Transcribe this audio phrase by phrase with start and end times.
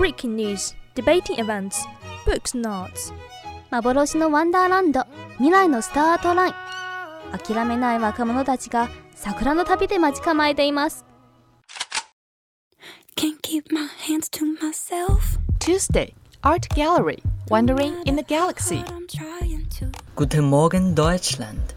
[0.00, 1.86] Breaking news, debating events,
[2.24, 3.12] books notes.
[3.70, 6.54] 幻のワンダーランド未来のスタートライン
[7.38, 11.04] 諦めない若者たちが桜の旅で待ち構えています
[13.14, 15.38] Can't keep my hands to myself.
[15.58, 18.82] Tuesday, Art Gallery, Wandering in the Galaxy.
[18.86, 19.92] I'm trying to.
[20.16, 21.74] Guten Morgen Deutschland.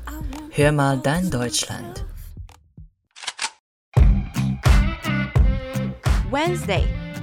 [0.55, 2.05] Hör mal dein Deutschland.
[6.31, 6.87] Wednesday,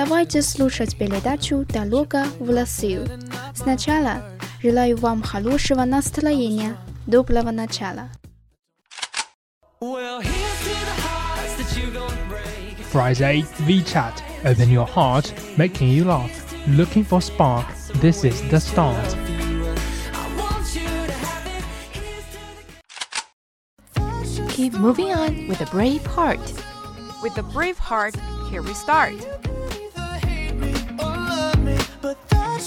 [0.00, 3.06] Давайте слушать передачу «Дорога в Россию».
[3.54, 4.22] Сначала
[4.62, 8.08] желаю вам хорошего настроения, доброго начала.
[12.92, 14.22] Friday, VChat.
[14.44, 16.30] Open your heart, making you laugh.
[16.68, 17.66] Looking for spark.
[18.00, 19.16] This is the start.
[24.48, 26.40] Keep moving on with a brave heart.
[27.22, 28.14] With a brave heart,
[28.50, 29.12] here we start.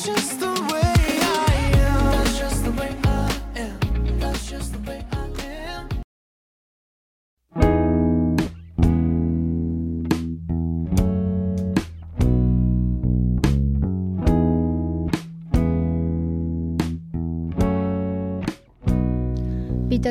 [0.05, 0.54] just the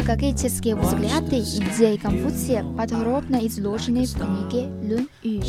[0.03, 5.41] Педагогические взгляды идей Конфуция подробно изложены в книге «Лун Ю».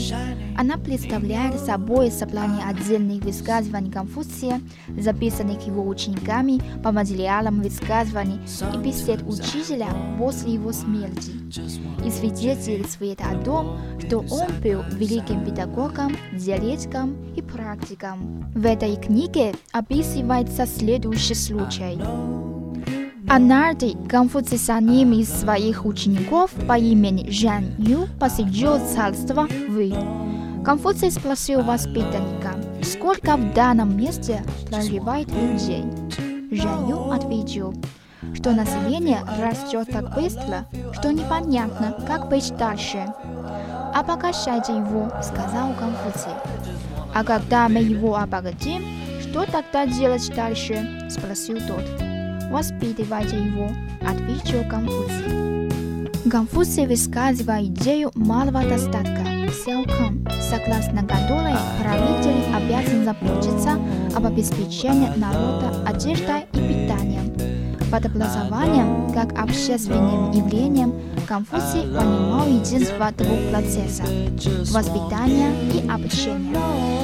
[0.57, 4.61] Она представляет собой собрание отдельных высказываний Конфуция,
[4.97, 8.39] записанных его учениками по материалам высказываний
[8.73, 9.89] и бесед учителя
[10.21, 11.33] после его смерти,
[12.07, 18.53] и свидетельствует о том, что он был великим педагогом, диалектиком и практиком.
[18.55, 22.54] В этой книге описывается следующий случай.
[23.29, 29.95] Однажды Конфуций с одним из своих учеников по имени Жан Ю посетил царство Вы.
[30.65, 35.85] Конфуций спросил воспитанника, сколько в данном месте проживает людей.
[36.51, 37.75] Жан Ю ответил,
[38.35, 43.05] что население растет так быстро, что непонятно, как быть дальше.
[43.95, 46.33] «Обогащайте его»,— сказал Конфуций.
[47.15, 48.83] «А когда мы его обогатим,
[49.21, 52.04] что тогда делать дальше?»— спросил тот.
[52.51, 55.71] «Воспитывайте его»,— ответил Конфуций.
[56.31, 59.25] Конфуций высказывает идею малого достатка,
[59.65, 63.79] сяокан, согласно которой правитель обязан заботиться
[64.17, 67.33] об обеспечении народа одеждой и питанием.
[67.91, 70.95] Под образованием, как общественным явлением,
[71.29, 74.09] Конфуций понимал единство двух процессов–
[74.73, 77.04] воспитания и обучения.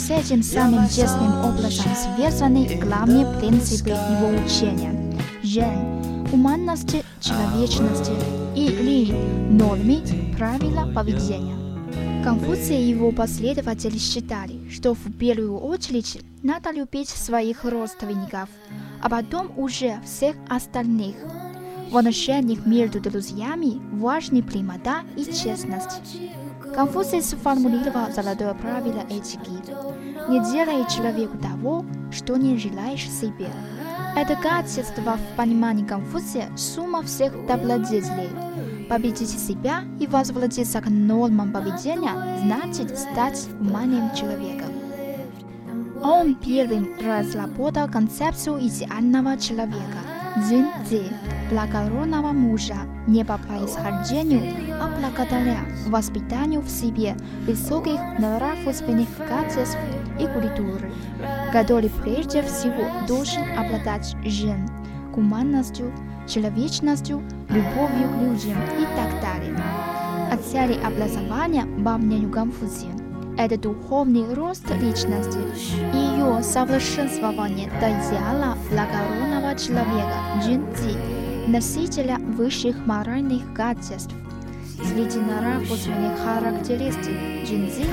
[0.00, 8.12] С этим самым честным образом связаны главные принципы его учения– жен, гуманности, человечности
[8.56, 9.12] и ли,
[9.50, 10.02] нормы,
[10.38, 11.54] правила поведения.
[12.24, 18.48] Конфуций и его последователи считали, что в первую очередь надо любить своих родственников,
[19.02, 21.14] а потом уже всех остальных.
[21.90, 26.00] В отношениях между друзьями важны прямота и честность.
[26.74, 29.50] Конфуций сформулировал золотое правило этики.
[30.28, 33.48] Не делай человеку того, что не желаешь себе.
[34.16, 38.30] Это качество в понимании Конфуция сумма всех добродетелей.
[38.88, 42.12] Победить себя и возвратиться к нормам поведения
[42.44, 44.70] значит стать гуманным человеком.
[46.02, 49.98] Он первым разработал концепцию идеального человека–
[50.40, 51.02] дзюньцзи,
[51.50, 52.76] благородного мужа,
[53.06, 54.42] не по происхождению,
[54.80, 57.14] а благодаря воспитанию в себе
[57.46, 59.78] высоких нравственных качеств
[60.18, 60.90] и культуры,
[61.52, 64.68] который прежде всего должен обладать жен,
[65.14, 65.92] гуманностью,
[66.26, 69.56] человечностью, любовью к людям и так далее.
[70.32, 72.99] О цели образования, по мнению Конфуция,
[73.40, 75.38] это духовный рост личности
[75.94, 84.14] ее совершенствование до идеала благородного человека, джинзи, носителя высших моральных качеств.
[84.84, 87.86] Среди нравственных характеристик джинзи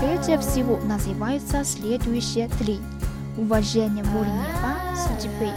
[0.00, 2.78] прежде всего называются следующие три.
[3.36, 5.50] Уважение неба, судьбы,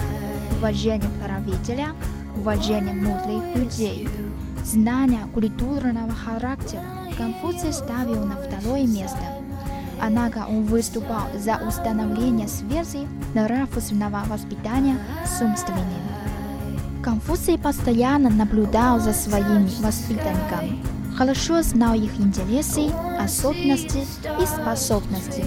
[0.58, 1.88] уважение правителя,
[2.36, 4.10] уважение мудрых людей.
[4.66, 6.84] Знание культурного характера
[7.18, 9.37] Конфуций ставил на второе место.
[10.02, 15.84] Однако он выступал за установление связи нравственного воспитания с умственным.
[17.04, 20.84] Конфуций постоянно наблюдал за своими воспитанниками,
[21.18, 22.90] хорошо знал их интересы,
[23.20, 24.06] особенности
[24.42, 25.44] и способности,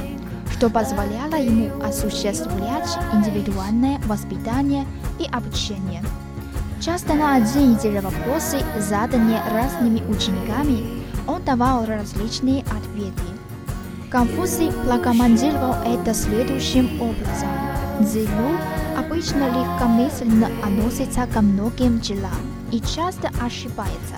[0.52, 4.84] что позволяло ему осуществлять индивидуальное воспитание
[5.18, 6.02] и обучение.
[6.80, 13.29] Часто на один и те же вопросы, заданные разными учениками, он давал различные ответы.
[14.10, 17.48] Конфуций прокомментировал это следующим образом.
[18.00, 18.58] Цзилю
[18.98, 22.32] обычно легкомысленно относится ко многим делам
[22.72, 24.16] и часто ошибается,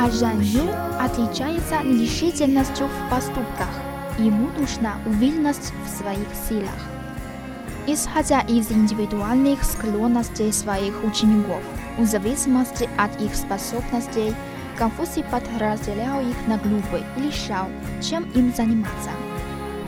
[0.00, 0.62] а Жан Ю
[0.98, 3.68] отличается нерешительностью в поступках.
[4.18, 6.88] Ему нужна уверенность в своих силах.
[7.86, 11.60] Исходя из индивидуальных склонностей своих учеников,
[11.98, 14.34] в зависимости от их способностей,
[14.78, 17.66] Конфуций подразделял их на группы и решал,
[18.00, 19.10] чем им заниматься.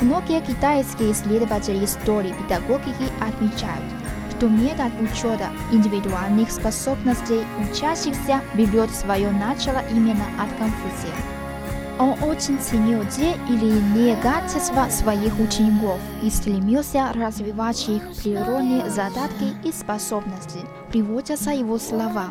[0.00, 3.84] Многие китайские исследователи истории педагогики отмечают,
[4.36, 11.39] что метод учета индивидуальных способностей учащихся берет свое начало именно от Конфуция.
[12.00, 19.54] Он очень ценил те или иные качества своих учеников и стремился развивать их природные задатки
[19.62, 20.60] и способности.
[20.88, 22.30] Приводятся его слова.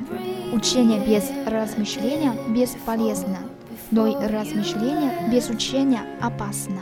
[0.52, 3.38] Учение без размышления бесполезно,
[3.92, 6.82] но и размышление без учения опасно.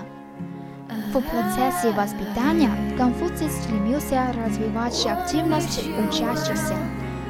[1.13, 6.77] В процессе воспитания Конфуций стремился развивать активность учащихся,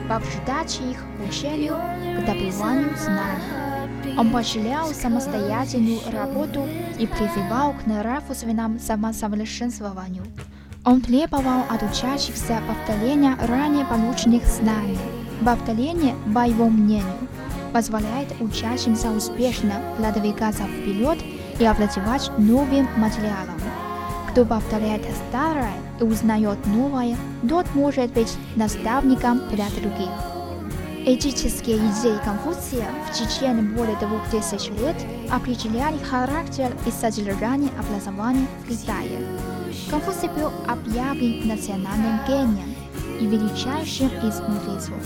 [0.08, 1.78] побуждать их к учению,
[2.20, 3.67] к добыванию знаний.
[4.18, 6.64] Он поощрял самостоятельную работу
[6.98, 10.24] и призывал к нравственному самосовершенствованию.
[10.84, 14.98] Он требовал от учащихся повторения ранее полученных знаний.
[15.46, 17.28] Повторение, по его мнению,
[17.74, 21.20] позволяет учащимся успешно продвигаться вперед
[21.60, 23.62] и овладевать новым материалом.
[24.32, 27.16] Кто повторяет старое и узнает новое,
[27.48, 30.37] тот может быть наставником для других.
[31.10, 34.98] Этические идеи Конфуция в течение более двух тысяч лет
[35.32, 39.26] определяли характер и содержание образования в Китае.
[39.90, 42.76] Конфуций был объявлен национальным гением
[43.22, 45.02] и величайшим из мудрецов.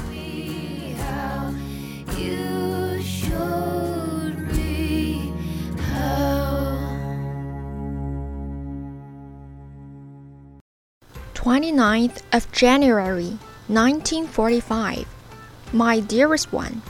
[11.36, 13.38] Twenty-ninth of January,
[13.68, 15.21] 1945.
[15.74, 16.82] My dearest one,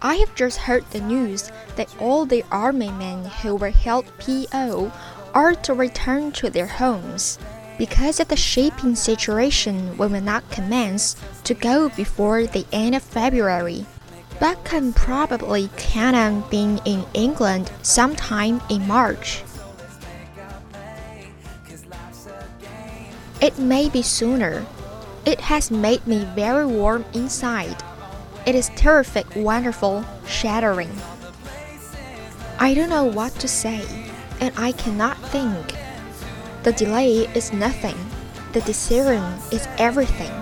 [0.00, 4.90] I have just heard the news that all the army men who were held PO
[5.34, 7.38] are to return to their homes.
[7.76, 13.02] Because of the shipping situation, we will not commence to go before the end of
[13.02, 13.84] February,
[14.40, 19.44] but can probably count on being in England sometime in March.
[23.42, 24.64] It may be sooner.
[25.24, 27.76] It has made me very warm inside.
[28.46, 30.90] It is terrific, wonderful, shattering.
[32.58, 33.84] I don't know what to say,
[34.40, 35.74] and I cannot think.
[36.64, 37.96] The delay is nothing,
[38.52, 40.32] the decision is everything.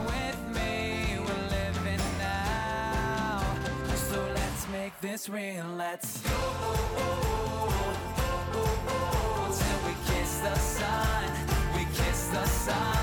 [5.21, 5.67] this real.
[5.77, 6.31] Let's go
[9.59, 11.31] till we kiss the sun.
[11.75, 13.00] We kiss the sun.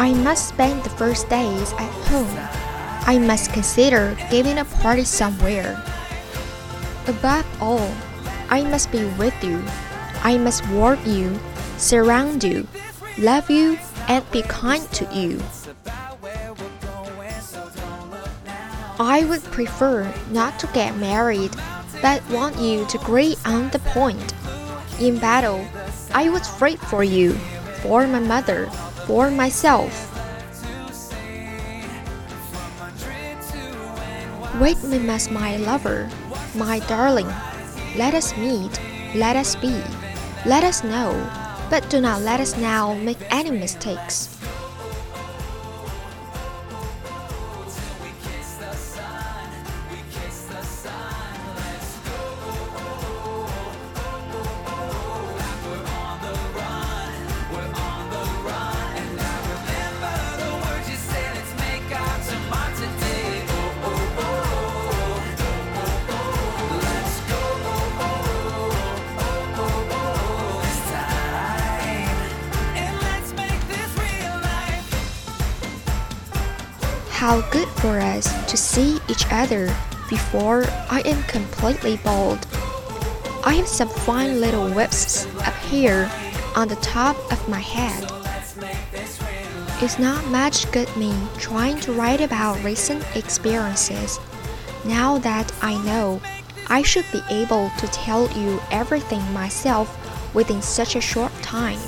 [0.00, 2.34] I must spend the first days at home.
[3.06, 5.76] I must consider giving a party somewhere.
[7.06, 7.92] Above all,
[8.48, 9.62] I must be with you.
[10.24, 11.38] I must warm you,
[11.76, 12.66] surround you,
[13.18, 13.78] love you,
[14.08, 15.38] and be kind to you.
[18.98, 21.52] I would prefer not to get married,
[22.00, 24.32] but want you to agree on the point.
[24.98, 25.62] In battle,
[26.14, 27.34] I would fight for you,
[27.82, 28.70] for my mother,
[29.10, 29.90] for myself.
[34.60, 36.08] Wait me as my lover,
[36.54, 37.26] my darling.
[37.96, 38.70] Let us meet,
[39.16, 39.74] let us be,
[40.46, 41.10] let us know,
[41.68, 44.39] but do not let us now make any mistakes.
[77.30, 79.66] How good for us to see each other
[80.08, 82.44] before I am completely bald.
[83.44, 86.10] I have some fine little wisps up here
[86.56, 88.02] on the top of my head.
[89.80, 94.18] It's not much good me trying to write about recent experiences.
[94.84, 96.20] Now that I know,
[96.66, 99.88] I should be able to tell you everything myself
[100.34, 101.78] within such a short time.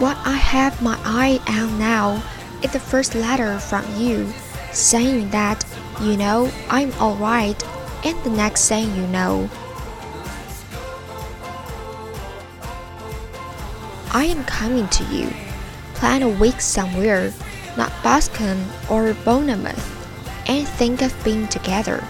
[0.00, 2.22] What I have my eye on now
[2.62, 4.32] is the first letter from you
[4.72, 5.62] saying that,
[6.00, 7.62] you know, I'm alright,
[8.02, 9.50] and the next thing you know,
[14.10, 15.28] I am coming to you.
[15.96, 17.34] Plan a week somewhere,
[17.76, 19.84] not Boston or Bournemouth,
[20.48, 22.02] and think of being together.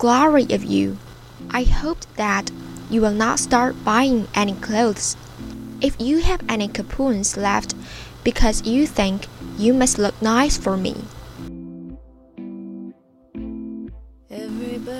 [0.00, 0.96] Glory of you.
[1.50, 2.50] I hoped that
[2.88, 5.14] you will not start buying any clothes.
[5.82, 7.74] If you have any coupons left
[8.24, 9.26] because you think
[9.58, 10.96] you must look nice for me,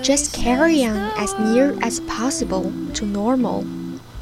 [0.03, 3.65] just carry on as near as possible to normal.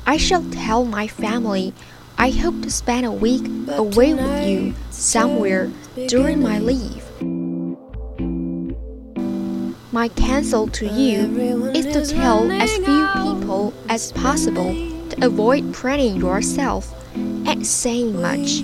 [0.08, 1.74] I shall tell my family
[2.18, 5.70] I hope to spend a week away with you somewhere
[6.08, 6.99] during my leave.
[9.92, 14.72] My counsel to you is to tell as few people as possible
[15.10, 18.62] to avoid printing yourself and saying much.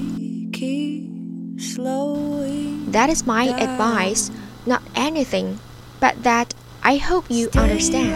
[2.91, 4.29] That is my advice,
[4.67, 5.60] not anything,
[6.00, 6.53] but that
[6.84, 8.13] I hope you understand.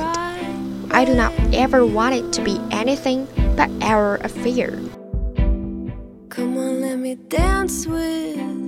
[0.91, 4.69] I do not ever want it to be anything but our affair.
[6.29, 8.58] Come on, let me dance with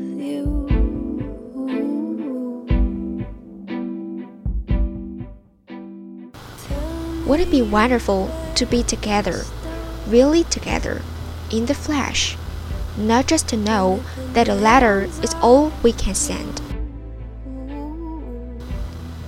[7.26, 9.44] Would it be wonderful to be together,
[10.08, 11.02] really together,
[11.52, 12.36] in the flesh?
[12.98, 16.62] Not just to know that a letter is all we can send.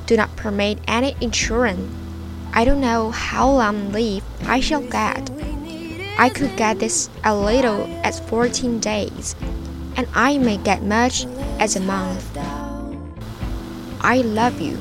[0.06, 1.90] Do not permit any insurance.
[2.52, 5.32] I don't know how long leave I shall get.
[6.18, 9.36] I could get this a little as 14 days,
[9.96, 11.26] and I may get much
[11.60, 12.38] as a month.
[14.02, 14.78] I love you.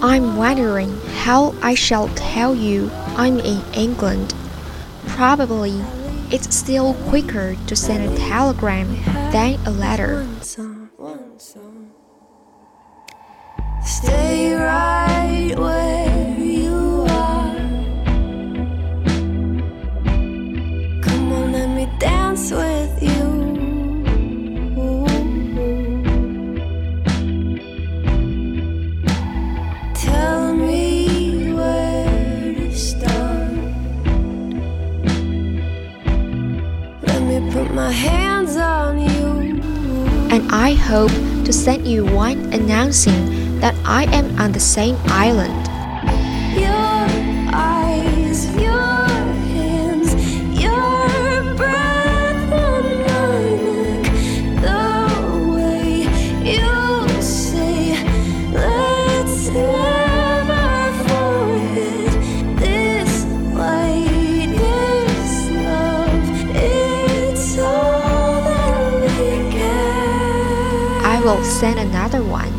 [0.00, 4.32] I'm wondering how I shall tell you I'm in England.
[5.08, 5.72] Probably
[6.30, 8.94] it's still quicker to send a telegram
[9.32, 10.24] than a letter.
[40.88, 41.12] Hope
[41.44, 45.57] to send you one announcing that I am on the same island.
[71.28, 72.50] Will send another one.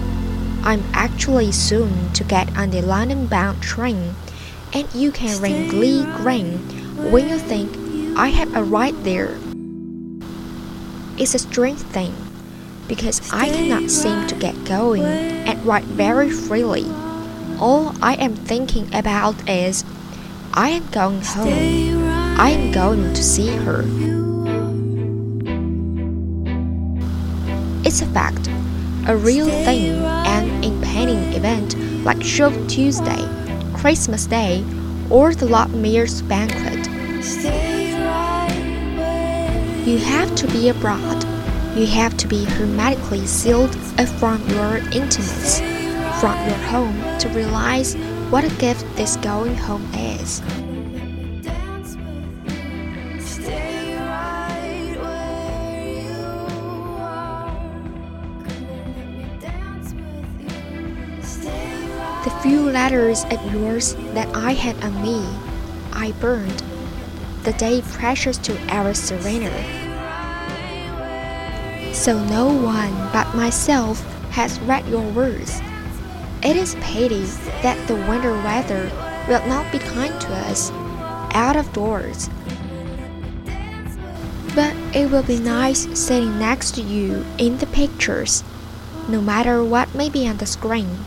[0.63, 4.13] I'm actually soon to get on the London bound train,
[4.73, 6.59] and you can ring Glee Green
[7.11, 7.75] when you think
[8.15, 9.39] I have arrived there.
[11.17, 12.13] It's a strange thing,
[12.87, 16.85] because I cannot seem to get going and write very freely.
[17.59, 19.83] All I am thinking about is
[20.53, 22.05] I am going home.
[22.39, 23.83] I am going to see her.
[27.83, 28.47] It's a fact,
[29.07, 33.27] a real thing, an impending event like Shrove Tuesday,
[33.73, 34.63] Christmas Day,
[35.09, 36.87] or the Lord Mayor's banquet.
[39.87, 41.23] You have to be abroad.
[41.75, 43.75] You have to be hermetically sealed
[44.19, 45.59] from your intimates,
[46.19, 47.95] from your home, to realize
[48.29, 50.41] what a gift this going home is.
[62.49, 65.23] Few letters of yours that I had on me,
[65.93, 66.63] I burned
[67.43, 69.53] the day precious to our surrender.
[71.93, 75.61] So no one but myself has read your words.
[76.41, 77.21] It is pity
[77.61, 78.89] that the winter weather
[79.27, 80.71] will not be kind to us
[81.35, 82.31] out of doors.
[84.55, 88.43] But it will be nice sitting next to you in the pictures,
[89.07, 91.05] no matter what may be on the screen.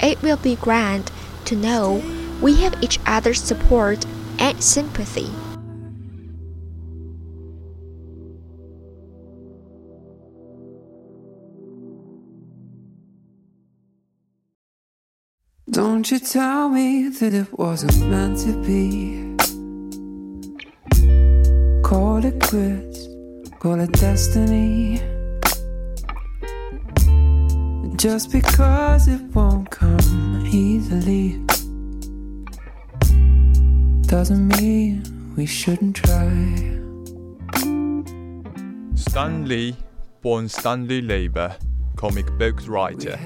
[0.00, 1.10] It will be grand
[1.46, 2.02] to know
[2.40, 4.04] we have each other's support
[4.38, 5.30] and sympathy.
[15.70, 19.36] Don't you tell me that it wasn't meant to be.
[21.82, 23.08] Call it quits,
[23.58, 25.17] call it destiny.
[27.98, 31.44] Just because it won't come easily
[34.02, 36.78] doesn't mean we shouldn't try.
[38.94, 39.76] Stan Lee,
[40.22, 41.56] born Stanley Lieber,
[41.96, 43.18] comic book writer,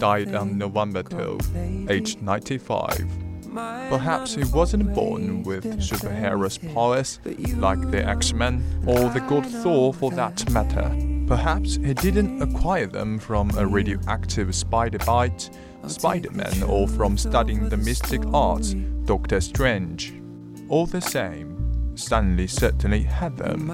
[0.00, 3.06] died on November 12, aged 95.
[3.54, 7.20] Perhaps he wasn't born with superheroes' powers
[7.58, 11.15] like the X-Men or the God Thor for that matter.
[11.26, 15.50] Perhaps he didn't acquire them from a radioactive spider bite,
[15.86, 20.14] Spider-Man, or from studying the mystic arts, Doctor Strange.
[20.68, 23.70] All the same, Stanley certainly had them.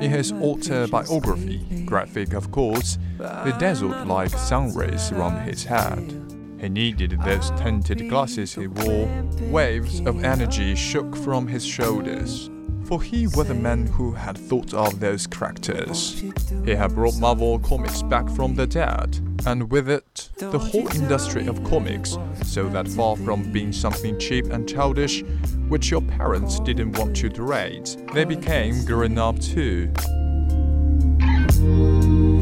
[0.00, 2.98] In his autobiography, graphic of course,
[3.44, 6.14] he dazzled like sun rays around his head.
[6.60, 9.08] He needed those tinted glasses he wore.
[9.42, 12.50] Waves of energy shook from his shoulders.
[12.90, 16.24] For he was the man who had thought of those characters.
[16.64, 21.46] He had brought Marvel Comics back from the dead, and with it, the whole industry
[21.46, 25.22] of comics, so that far from being something cheap and childish,
[25.68, 29.86] which your parents didn't want you to read, they became grown up too.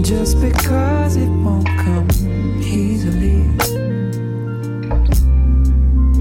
[0.00, 2.08] Just because it won't come
[2.62, 3.44] easily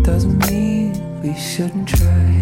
[0.04, 2.37] doesn't mean we shouldn't try.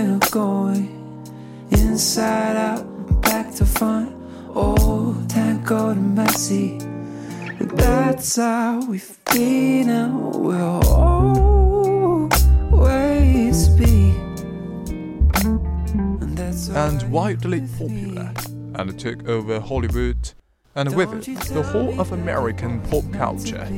[0.00, 0.88] Coming and going,
[1.72, 4.10] inside out, back to front.
[4.54, 6.78] Oh, tango to messy.
[7.60, 10.80] That's how we've been and we'll
[12.30, 14.14] always be.
[15.44, 16.40] And
[16.74, 18.32] and widely popular,
[18.76, 20.32] and took over Hollywood,
[20.76, 23.68] and with it, the whole of American pop culture,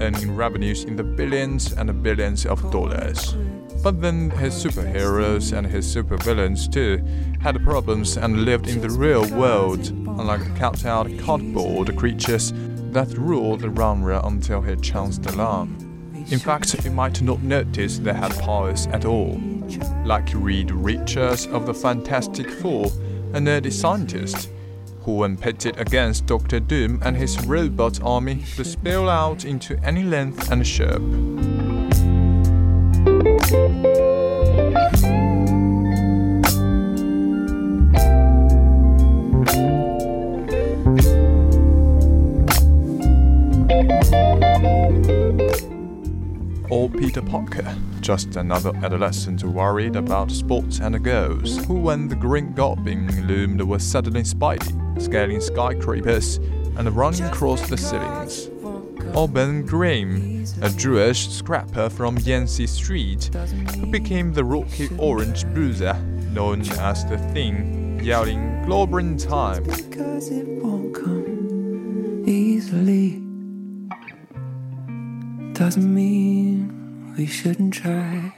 [0.00, 3.34] earning revenues in the billions and billions of dollars.
[3.82, 7.02] But then his superheroes and his supervillains too
[7.40, 12.52] had problems and lived in the real world, unlike the cut-out cardboard creatures
[12.92, 15.88] that ruled the genre until he chanced along.
[16.30, 19.40] In fact, you might not notice they had powers at all,
[20.04, 22.86] like Reed Richards of the Fantastic Four,
[23.32, 24.48] a nerdy scientist
[25.00, 30.04] who, when pitted against Doctor Doom and his robot army, could spill out into any
[30.04, 31.71] length and shape.
[33.52, 33.58] Or
[46.88, 53.26] Peter Parker, just another adolescent worried about sports and girls, who, when the Green Goblin
[53.26, 56.38] loomed, was suddenly Spidey, scaling skyscrapers
[56.78, 58.51] and running across the ceilings.
[59.32, 63.30] Ben Grimm, a Jewish scrapper from Yancey Street,
[63.76, 65.94] who became the Rocky Orange Bruiser,
[66.32, 69.62] known as The Thing, yelling Glober in time.
[69.64, 73.22] Because it won't come easily.
[75.52, 78.34] Doesn't mean we shouldn't try.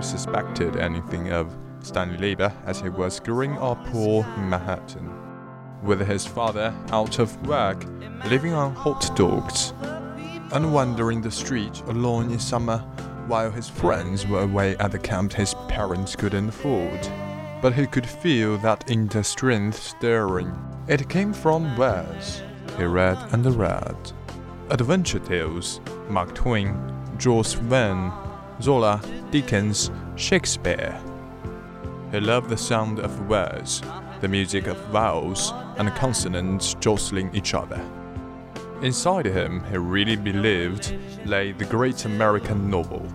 [0.00, 5.10] Never suspected anything of Stanley Lieber as he was growing up poor in Manhattan.
[5.82, 7.84] With his father out of work,
[8.26, 9.74] living on hot dogs,
[10.52, 12.78] and wandering the street alone in summer
[13.26, 17.00] while his friends were away at the camp his parents couldn't afford.
[17.60, 20.56] But he could feel that inner strength stirring.
[20.88, 22.42] It came from words
[22.78, 23.96] he read and read.
[24.70, 26.74] Adventure tales, Mark Twain,
[27.18, 28.29] Jules Verne,
[28.60, 31.00] Zola, Dickens, Shakespeare.
[32.12, 33.82] He loved the sound of words,
[34.20, 37.80] the music of vowels and consonants jostling each other.
[38.82, 40.94] Inside him, he really believed,
[41.24, 43.06] lay the great American novel.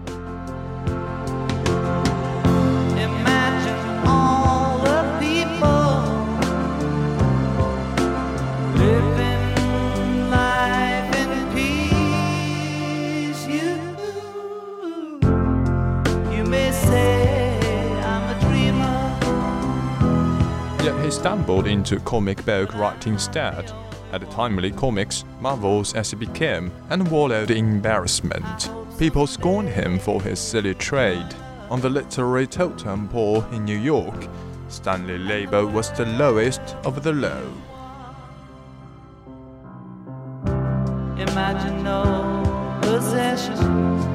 [20.85, 23.71] Yet he stumbled into comic book writing instead.
[24.11, 28.69] At the timely comics, marvels as he became, and wallowed in embarrassment.
[28.99, 31.25] People scorned him for his silly trade.
[31.71, 34.27] On the literary totem pole in New York,
[34.67, 37.51] Stanley Lieber was the lowest of the low.
[41.17, 44.05] Imagine no possessions.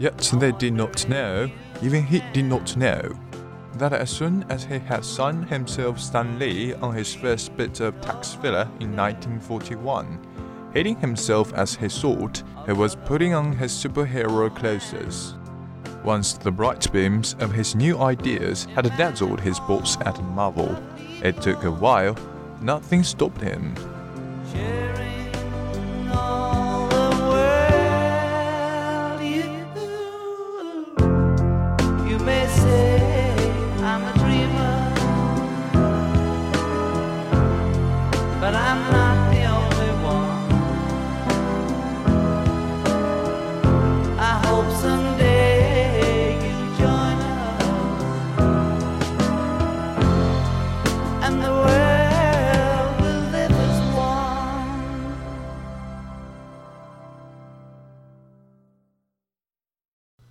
[0.00, 1.48] Yet they did not know,
[1.80, 3.16] even he did not know,
[3.78, 8.00] that as soon as he had signed himself Stan Lee on his first bit of
[8.00, 10.18] tax filler in 1941,
[10.72, 15.34] hating himself as he thought, he was putting on his superhero clothes.
[16.04, 20.76] Once the bright beams of his new ideas had dazzled his boss at Marvel,
[21.22, 22.16] it took a while,
[22.60, 23.74] nothing stopped him.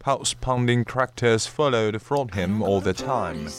[0.05, 3.49] Pulse pounding characters followed from him all the time.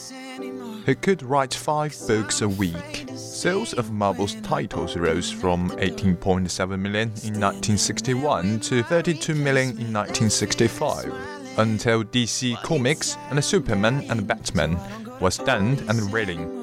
[0.85, 3.05] He could write five books a week.
[3.17, 11.13] Sales of Marvel's titles rose from 18.7 million in 1961 to 32 million in 1965,
[11.57, 14.79] until DC Comics and Superman and Batman
[15.19, 16.56] was done and reeling.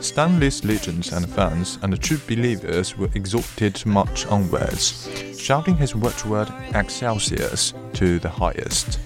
[0.00, 5.08] Stanley's legends and fans and true believers were exalted much onwards,
[5.38, 7.50] shouting his watchword Excelsior
[7.92, 8.98] to the highest.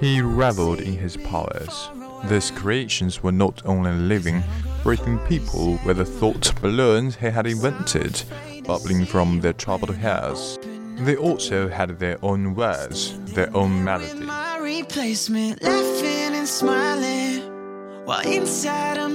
[0.00, 1.90] He reveled in his powers.
[2.24, 4.42] These creations were not only living,
[4.82, 8.22] breathing people with the thought balloons he had invented,
[8.66, 10.58] bubbling from their troubled hairs.
[11.00, 14.26] They also had their own words, their own melody.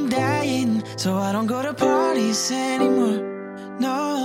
[0.09, 3.77] Dying, so I don't go to parties anymore.
[3.79, 4.18] No.